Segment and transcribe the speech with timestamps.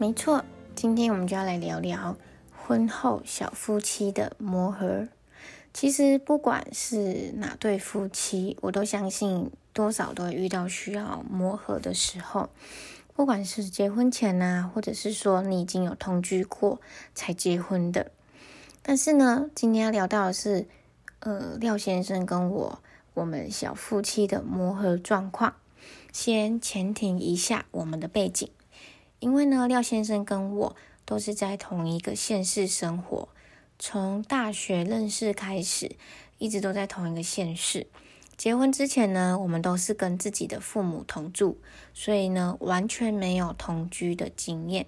[0.00, 0.42] 没错，
[0.74, 2.16] 今天我们就要来聊聊
[2.56, 5.06] 婚后小夫妻的磨合。
[5.74, 12.48] 其实不管是哪对夫妻，我都相信多少都会遇到需要磨合的时候。
[13.14, 16.80] 不管是结婚前呐，或者是说你已经有同居过
[17.14, 18.10] 才结婚的。
[18.80, 20.66] 但是呢，今天要聊到的是，
[21.18, 25.56] 呃，廖先生跟我我们小夫妻的磨合状况。
[26.10, 28.48] 先前庭一下我们的背景。
[29.20, 33.28] 因为呢，廖先生跟我都是在同一个县市生活，
[33.78, 35.94] 从大学认识开始，
[36.38, 37.86] 一直都在同一个县市。
[38.36, 41.58] 结婚之前呢，我们都是跟自己的父母同住，
[41.92, 44.86] 所以呢，完全没有同居的经验。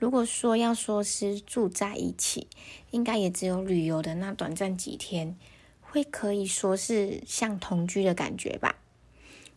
[0.00, 2.48] 如果说要说是住在一起，
[2.90, 5.36] 应该也只有旅游的那短暂几天，
[5.80, 8.76] 会可以说是像同居的感觉吧。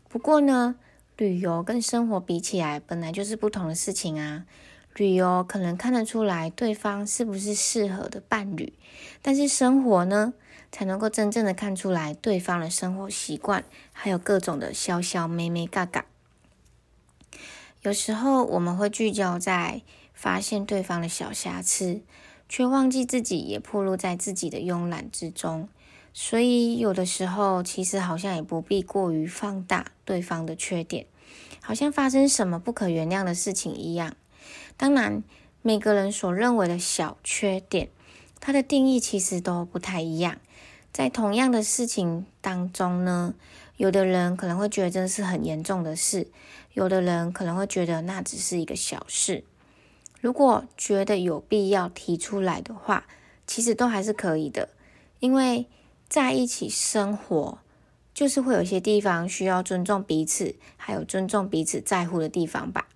[0.08, 0.76] 不过呢，
[1.16, 4.46] 旅游跟生活比起来，本来就是不同的事情啊。
[4.96, 8.74] 旅游可能看得出来对方是不是适合的伴侣，
[9.22, 10.34] 但是生活呢，
[10.72, 16.06] 才能够真正的看出来对方的生活习惯，还有各种的小小妹妹嘎嘎。
[17.82, 19.82] 有时候我们会聚焦在
[20.14, 22.02] 发现对方的小瑕疵，
[22.48, 25.68] 却忘记自己也暴露在自己的慵懒之中。
[26.14, 31.06] 所以，有的时候其实好像也不必过于放大对方的缺点，
[31.62, 34.16] 好像发生什么不可原谅的事情一样。
[34.78, 35.24] 当然，
[35.62, 37.90] 每个人所认为的小缺点，
[38.40, 40.38] 它的定义其实都不太一样。
[40.92, 43.34] 在同样的事情当中呢，
[43.78, 46.28] 有的人可能会觉得这是很严重的事，
[46.74, 49.44] 有的人可能会觉得那只是一个小事。
[50.22, 53.06] 如果觉得有必要提出来的话，
[53.46, 54.70] 其实都还是可以的，
[55.20, 55.68] 因为。
[56.10, 57.58] 在一起生活，
[58.14, 62.88] 就是会有一些地方需要尊重彼此，还有尊重彼此在乎的地方吧。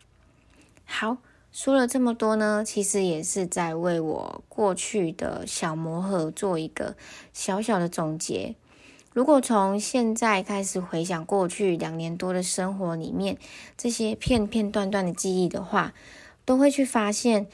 [0.85, 1.17] 好，
[1.51, 6.95] 说了这么多呢，其实也是在为我过去的小磨合做一个
[7.33, 8.55] 小小的总结。
[9.13, 13.37] 如果从现在开始回想过去两年多的生活里面
[13.75, 15.93] 这些片片段段的记忆的话，
[16.45, 17.47] 都会去发现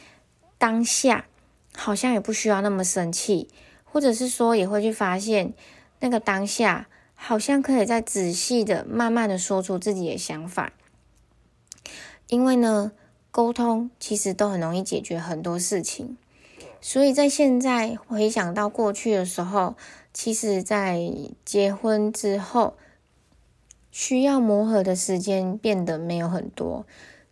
[0.57, 1.25] 当下
[1.73, 3.47] 好像也不需要那么生气。
[3.85, 5.53] 或者是说，也会去发现
[5.99, 6.87] 那个当下，
[7.25, 10.73] 好像可以再仔细的、慢慢的说出自己的想法。
[12.27, 12.91] 因为呢，
[13.31, 16.17] 沟通其实都很容易解决很多事情。
[16.81, 19.77] 所以在现在回想到过去的时候，
[20.13, 20.99] 其实，在
[21.45, 22.75] 结婚之后，
[23.89, 26.85] 需要磨合的时间变得没有很多。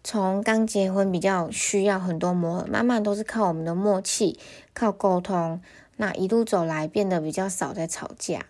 [0.06, 4.40] 从刚结婚比较需要很多磨合，慢慢都是靠我们的默契，
[4.74, 5.62] 靠沟通。
[5.97, 8.46] 那一路走来，变得比较少在吵架。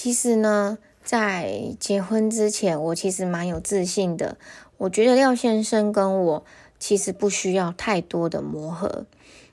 [0.00, 4.38] 其实呢，在结婚之前，我其实蛮有自信的。
[4.76, 6.44] 我觉得廖先生跟我
[6.78, 9.06] 其实不需要太多的磨合，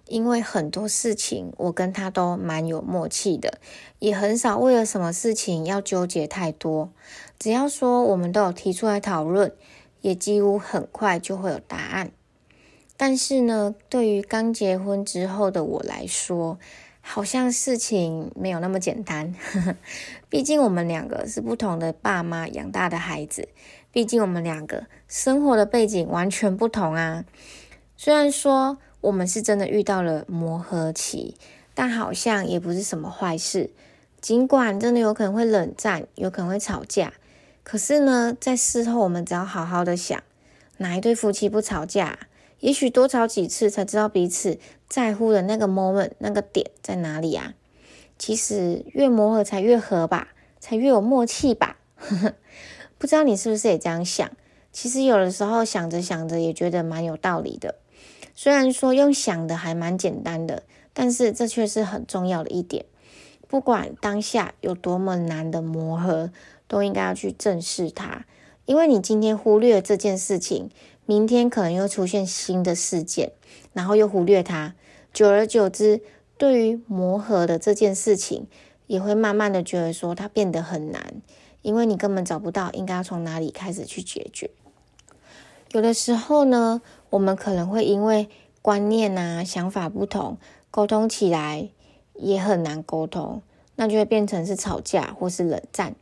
[0.07, 3.57] 因为很多事情我跟他都蛮有默契的，
[3.97, 6.91] 也很少为了什么事情要纠结太多。
[7.39, 9.51] 只要说我们都有提出来讨论，
[10.01, 12.11] 也几乎很快就会有答案。
[12.95, 16.59] 但是呢，对于刚结婚之后的我来说，
[17.07, 19.33] 好像事情没有那么简单。
[20.27, 23.47] 毕竟我们两个是不同的爸妈养大的孩子，
[23.91, 27.23] 毕竟我们两个生活的背景完全不同啊。
[27.95, 31.35] 虽然说我们是真的遇到了磨合期，
[31.75, 33.69] 但好像也不是什么坏事。
[34.19, 37.13] 尽管真的有可能会冷战，有可能会吵架，
[37.63, 40.23] 可是呢，在事后我们只要好好的想，
[40.77, 42.17] 哪一对夫妻不吵架？
[42.65, 44.57] 也许多吵几次才知道彼此
[44.89, 47.53] 在乎的那个 moment 那个点在哪里啊？
[48.17, 50.29] 其实越磨合才越合吧，
[50.59, 51.77] 才越有默契吧。
[52.97, 54.31] 不知道你是不是也这样想？
[54.71, 57.75] 其实有的时候想着想着也觉得蛮有道理的。
[58.33, 62.85] 虽然说用想的还蛮简单的，但是这却是很重要的一点。
[63.47, 66.31] 不管当下有多么难的磨合，
[66.67, 68.25] 都应该要去正视它，
[68.65, 70.71] 因为你今天忽略了这件事情。
[71.05, 73.31] 明天可能又出现新的事件，
[73.73, 74.73] 然后又忽略它，
[75.13, 76.01] 久而久之，
[76.37, 78.47] 对于磨合的这件事情，
[78.87, 81.21] 也会慢慢的觉得说它变得很难，
[81.61, 84.49] 因为你根本找不到应该要从哪里开始去解决。
[85.71, 88.29] 有的时候呢，我们可能会因为
[88.61, 90.37] 观念啊、想法不同，
[90.71, 91.69] 沟通起来
[92.15, 93.41] 也很难沟通，
[93.75, 95.95] 那就会变成是吵架或是冷战。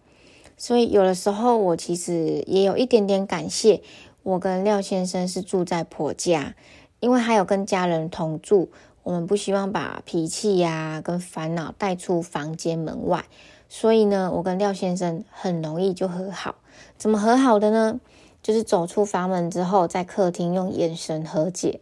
[0.56, 3.82] 所以有的时候，我其实也有一点点感谢
[4.24, 6.56] 我跟廖先生是住在婆家，
[7.00, 8.70] 因为还有跟家人同住，
[9.04, 13.26] 我们不希望把脾气呀跟烦恼带出房间门外。
[13.68, 16.56] 所以呢，我跟廖先生很容易就和好。
[16.98, 18.00] 怎么和好的呢？
[18.42, 21.82] 就是走出房门之后，在客厅用眼神和解。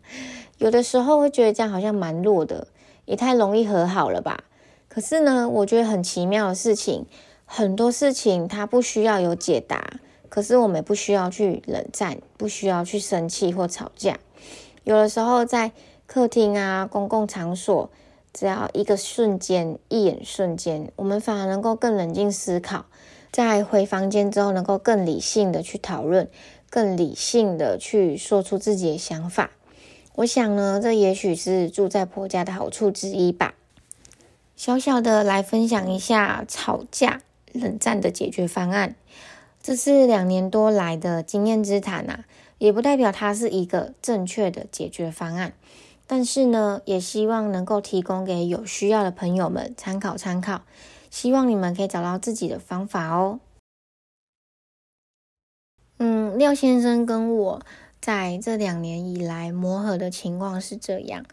[0.58, 2.68] 有的时候会觉得这样好像蛮弱的，
[3.04, 4.44] 也太容易和好了吧？
[4.88, 7.04] 可是呢，我觉得很奇妙的事情，
[7.44, 9.98] 很多事情它不需要有解答，
[10.34, 14.18] 可是我们也不需要去冷战，不需要去生气或吵架。
[14.82, 15.70] 有的时候在
[16.08, 17.88] 客厅啊，公共场所。
[18.32, 22.86] 只要一个瞬间，一眼瞬间，我们反而能够更冷静思考，
[23.30, 26.28] 在回房间之后，能够更理性的去讨论，
[26.68, 29.52] 更理性的去说出自己的想法。
[30.16, 33.54] 我想呢，这也许是住在婆家的好处之一吧。
[34.56, 37.22] 小小的来分享一下吵架、
[37.52, 38.96] 冷战的解决方案，
[39.64, 42.26] 这是两年多来的经验之谈啊，
[42.58, 45.54] 也不代表它是一个正确的解决方案。
[46.06, 50.64] 但是呢，也希望能够提供给有需要的朋友们参考参考，
[51.10, 53.40] 希望你们可以找到自己的方法哦。
[55.96, 57.62] 嗯，廖先生跟我
[58.02, 61.24] 在这两年以来磨合的情况是这样：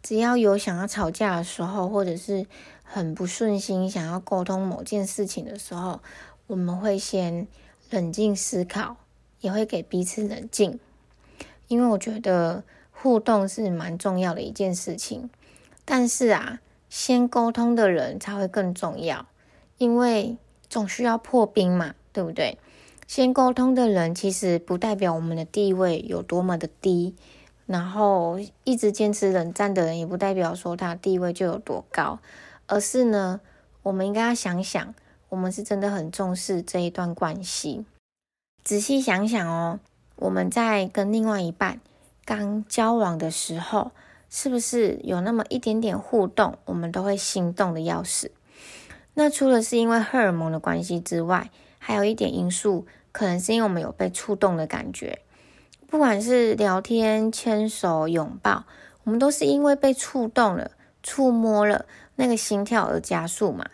[0.00, 2.46] 只要有想要吵架的时候，或者是
[2.84, 5.98] 很不顺心想要沟通某件事情的时候，
[6.46, 7.48] 我们会先
[7.90, 8.96] 冷静思考，
[9.40, 10.80] 也会给彼此冷静，
[11.68, 12.64] 因为我觉得。
[13.02, 15.30] 互动是蛮重要的一件事情，
[15.86, 16.60] 但是啊，
[16.90, 19.26] 先沟通的人才会更重要，
[19.78, 20.36] 因为
[20.68, 22.58] 总需要破冰嘛，对不对？
[23.06, 27.14] 先沟通的人其实不代表我们的地位有多么的低，
[27.64, 32.18] 然后一直坚持冷战的人也不代表说他地位就有多高，
[32.66, 33.40] 而是呢，
[33.82, 34.94] 我们应该要想想，
[35.30, 37.86] 我们是真的很重视这一段关系。
[38.62, 39.80] 仔细想想哦，
[40.16, 41.80] 我们在跟另外一半。
[42.26, 43.90] 刚交往的时候，
[44.28, 48.30] 是不是有那么一点点互动，我们都会心动的要死？
[49.14, 55.20] 那除了是因为荷尔蒙的关系之外，还有一点因素，可能是因为我们有被触动的感觉。
[55.88, 58.64] 不管是聊天、牵手、拥抱，
[59.02, 60.70] 我们都是因为被触动了、
[61.02, 63.68] 触摸了，那个心跳而加速嘛。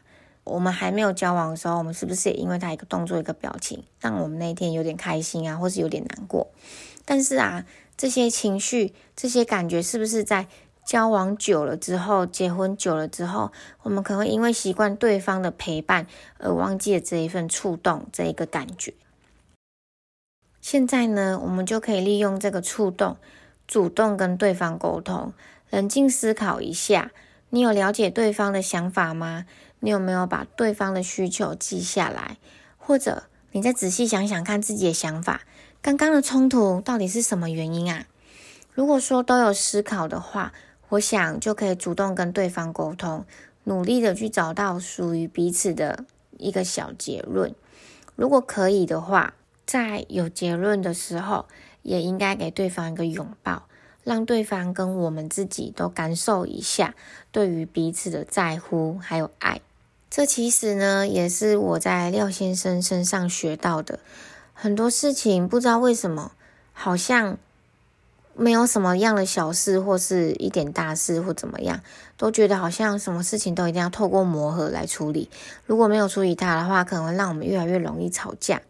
[0.47, 6.47] 我们还没有交往的时候，我们是不是也因为他一个动作、一个表情，让我们那一天有点开心啊，或是有点难过？
[7.05, 7.67] 但是啊。
[7.99, 10.49] 这些情绪、这些感觉，是不是在
[10.85, 13.51] 交往久了之后、结婚久了之后，
[13.85, 16.07] 我们可能会因为习惯对方的陪伴
[16.37, 18.93] 而忘记了这一份触动、这一个感觉？
[20.61, 23.17] 现在呢，我们就可以利用这个触动，
[23.67, 25.33] 主动跟对方沟通，
[25.71, 27.13] 冷静思考一下：
[27.49, 29.47] 你有了解对方的想法吗？
[29.87, 32.39] 你有没有把对方的需求记下来？
[32.77, 35.43] 或者你再仔细想想看自己的想法。
[35.81, 38.05] 刚刚的冲突到底是什么原因啊？
[38.75, 40.53] 如果说都有思考的话，
[40.89, 43.25] 我想就可以主动跟对方沟通，
[43.63, 46.05] 努力的去找到属于彼此的
[46.37, 47.55] 一个小结论。
[48.17, 51.47] 如果可以的话，在有结论的时候，
[51.83, 53.69] 也应该给对方一个拥抱，
[54.03, 56.97] 让对方跟我们自己都感受一下
[57.31, 59.61] 对于彼此的在乎还有爱。
[60.11, 63.99] 这其实呢，也是我在廖先生身上学到的。
[64.55, 66.33] 很多事情不知道为什么，
[66.73, 67.37] 好像
[68.35, 71.81] 没有什么样的小事，或是一点大事，或怎么样，
[72.17, 75.29] 都觉得好像什么事情都一定要透过磨合来处理。
[75.67, 78.63] 如果没有处理它的话，可能会让我们越来越容易吵架。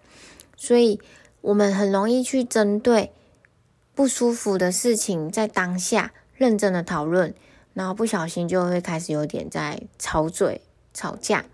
[0.57, 1.00] 所以，
[1.43, 3.12] 我们很容易去针对
[3.95, 7.33] 不舒服的事情，在当下认真的讨论，
[7.75, 10.61] 然后不小心就会开始有点在吵嘴、
[10.97, 11.45] 吵架。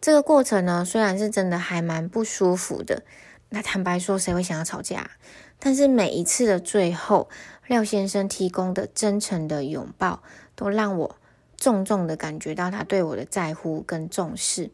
[0.00, 3.02] 这个过程呢，虽然是真的还蛮不舒服的。
[3.48, 5.10] 那坦白说，谁会想要吵架？
[5.58, 7.28] 但是每一次的最后，
[7.66, 10.22] 廖先生提供的真诚的拥抱，
[10.54, 11.16] 都让我
[11.56, 14.70] 重重的感觉到他对我的在乎跟重视，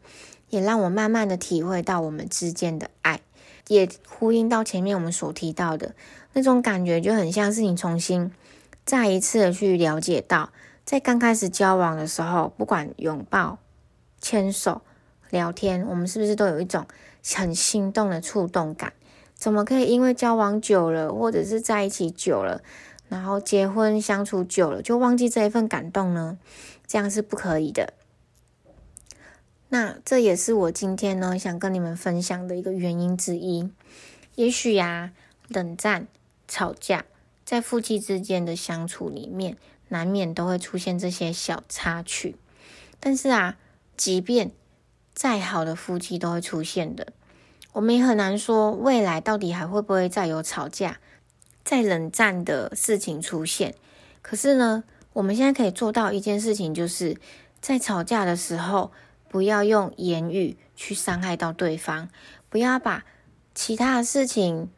[0.49, 3.21] 也让我慢慢的体会到我们之间的爱，
[3.67, 5.93] 也呼应到前面我们所提到的
[6.33, 8.33] 那种感觉，就很像是你重新
[8.83, 10.51] 再一次的去了解到，
[10.83, 13.59] 在刚开始交往的时候，不管拥抱、
[14.21, 14.81] 牵手、
[15.29, 16.85] 聊天，我们是不是都有一种。
[17.35, 18.93] 很心动的触动感，
[19.35, 22.63] 怎么可以因为交往久了，或者是在一起久了，
[23.09, 26.39] 然后结婚相处久了，就忘记这一份感动呢？
[26.87, 27.93] 这样是不可以的。
[29.69, 33.69] 那这也是我今天呢想跟你们分享的一个原因之一。
[34.33, 35.11] 也许呀，
[35.47, 36.07] 冷战、
[36.47, 37.05] 吵架，
[37.45, 39.57] 在夫妻之间的相处里面，
[39.89, 42.35] 难免都会出现这些小插曲。
[42.99, 43.59] 但是啊，
[44.01, 44.49] 即便
[45.13, 47.13] 再好的夫妻都会出现的，
[47.73, 50.97] 我们也很难说未来到底还会不会再有吵架、
[51.63, 53.75] 再冷战的事情出现。
[54.23, 57.17] 可是呢，我们现在可以做到一件事情，就是
[57.59, 58.91] 在吵架的时候。
[59.31, 62.09] 不要用言语去伤害到对方，
[62.49, 63.05] 不要把
[63.55, 64.69] 其他的事情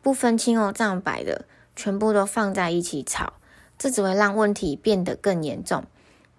[0.00, 1.44] 不分青红皂白的
[1.76, 3.34] 全部都放在一起吵，
[3.76, 5.84] 这只会让问题变得更严重，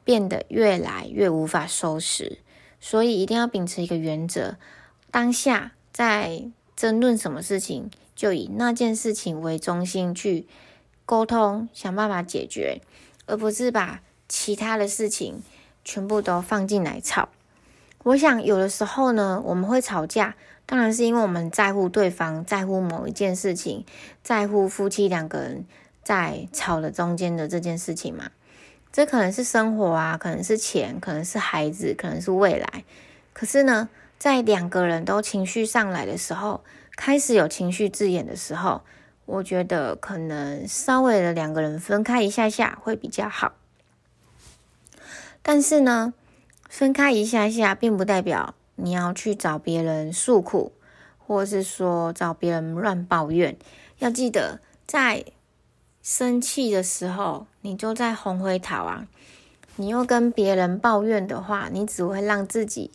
[0.03, 2.39] 变得越来越无法收拾。
[2.79, 4.57] 所以一定要秉持一个原则：
[5.11, 10.47] 当下在争论什么事情，就以那件事情为中心去
[11.05, 12.81] 沟通，想办法解决，
[13.27, 15.43] 而不是把其他的事情
[15.85, 17.29] 全部都放进来吵。
[18.03, 23.85] 我想有的时候呢，我们会吵架，当然是因为我们在乎对方，在乎某一件事情，
[24.23, 25.67] 在乎夫妻两个人
[26.01, 28.31] 在吵的中间的这件事情嘛。
[28.91, 32.83] 这可能是生活啊，可能是钱，可能是孩子，可能是未来。
[33.33, 36.63] 可是呢，在两个人都情绪上来的时候，
[36.95, 38.81] 开始有情绪字眼的时候，
[39.25, 43.53] 我觉得可能稍微的两个人分开一下下会比较好。
[45.41, 46.13] 但是呢？
[46.69, 50.71] 分开一下下，并不代表你要去找别人诉苦，
[51.17, 53.57] 或是说找别人乱抱怨。
[53.99, 55.25] 要记得，在
[56.03, 59.07] 生气的时候，你就在红灰桃啊！
[59.75, 62.91] 你又跟别人抱怨的话，你只会让自己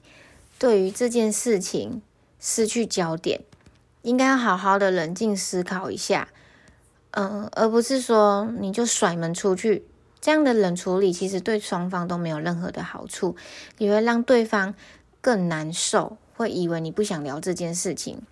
[0.58, 2.02] 对于这件事情
[2.38, 3.40] 失去焦点。
[4.02, 6.28] 应该要好好的冷静思考一下，
[7.12, 9.84] 嗯，而不是说你就甩门出去。
[10.20, 13.36] 这样的冷处理其实对双方都没有任何的好处，
[13.78, 14.75] 也会让对方
[15.20, 18.22] 更难受，会以为你不想聊这件事情。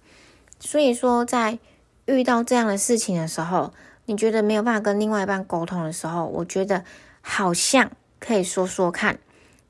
[0.61, 1.59] 所以说，在
[2.07, 3.73] 遇到这样的事情的时候，
[4.07, 6.85] 你觉得没有办法跟另外一半沟通的时候，我觉得
[7.21, 9.19] 好像可以说说看，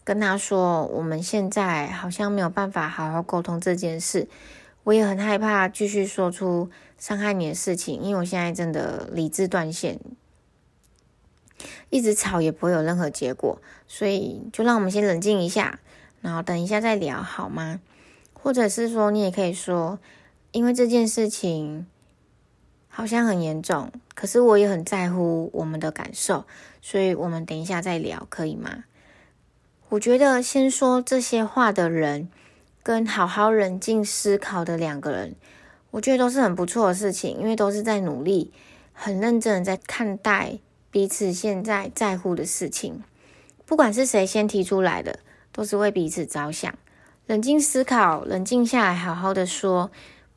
[0.03, 4.29] 跟他说我们现在好像没有办法好好沟通这件事，
[4.85, 9.99] 我也很害怕继续说出伤害你的事情，因为我现在真的理智断线。
[11.89, 15.79] 一直吵也不会有任何结果，所以就让我们先冷静一下，
[16.21, 17.81] 然后等一下再聊好吗？
[18.33, 20.01] 或者是说，你也可以说，
[20.51, 21.87] 因为这件事情
[22.97, 26.45] 好像很严重，可是我也很在乎我们的感受，
[26.81, 28.85] 所以我们等一下再聊，可以吗？
[29.89, 32.29] 我觉得先说这些话的人，
[32.85, 35.35] 跟好好冷静思考的两个人，
[35.91, 38.53] 我觉得都是很不错的事情，因为都是在努力，
[38.93, 40.61] 很认真的在看待。
[40.93, 43.03] 彼此现在在乎的事情，
[43.67, 45.19] 不管是谁先提出来的，
[45.51, 46.73] 都是为彼此着想。
[47.27, 49.91] 冷静思考，冷静下来，好好的说，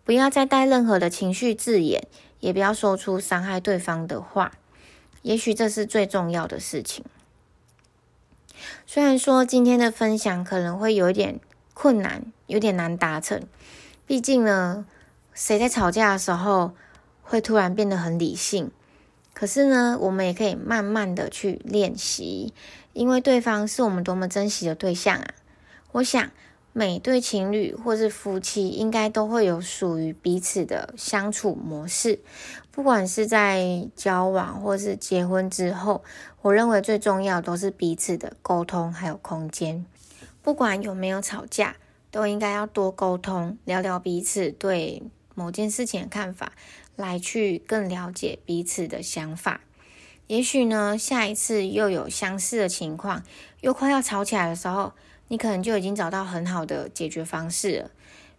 [0.03, 2.07] 不要再带任何的情绪字眼，
[2.39, 4.53] 也不要说出伤害对方的话。
[5.21, 7.03] 也许这是最重要的事情。
[8.85, 11.39] 虽然说今天的分享可能会有一点
[11.73, 13.41] 困难，有点难达成。
[14.05, 14.85] 毕竟呢，
[15.33, 16.73] 谁在吵架的时候
[17.21, 18.71] 会突然变得很理性？
[19.33, 22.53] 可是呢，我们也可以慢慢的去练习，
[22.93, 25.27] 因为对方是我们多么珍惜的对象啊！
[25.91, 26.31] 我想
[26.77, 32.19] 每对情侣或是夫妻应该都会有属于彼此的相处模式，
[32.69, 36.03] 不管是在交往或是结婚之后，
[36.43, 39.83] 我认为最重要都是彼此的沟通还有空间。
[40.43, 41.77] 不管有没有吵架，
[42.11, 45.01] 都应该要多沟通，聊聊彼此对
[45.33, 46.51] 某件事情的看法。
[46.95, 49.61] 来去更了解彼此的想法，
[50.25, 53.23] 也许呢，下一次又有相似的情况，
[53.61, 54.93] 又快要吵起来的时候，
[55.27, 57.91] 你可能就已经找到很好的解决方式了。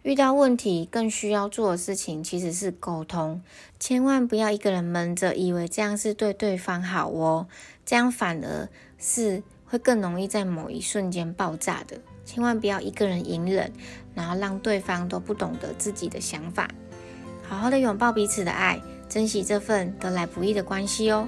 [0.03, 3.41] 遇到问题更需要做的事情其实是沟通，
[3.79, 7.47] 千万不要一个人闷着，以为这样是对对方好哦，
[7.85, 11.99] 这样反而是会更容易在某一瞬间爆炸的。
[12.25, 13.73] 千万不要一个人隐忍，
[14.13, 16.69] 然后让对方都不懂得自己的想法。
[17.43, 18.79] 好好的拥抱彼此的爱，
[19.09, 21.27] 珍惜这份得来不易的关系哦。